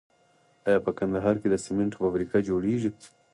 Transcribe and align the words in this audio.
آیا 0.67 0.79
په 0.85 0.91
کندهار 0.99 1.35
کې 1.41 1.47
د 1.49 1.55
سمنټو 1.65 1.97
فابریکه 2.03 2.37
جوړیږي؟ 2.49 2.89